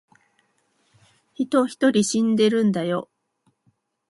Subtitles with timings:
[1.35, 3.11] 人一人死んでるんだよ